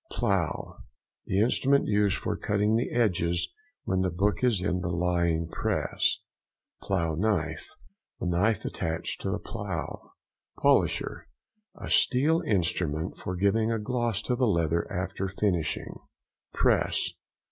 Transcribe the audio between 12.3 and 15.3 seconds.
instrument for giving a gloss to the leather after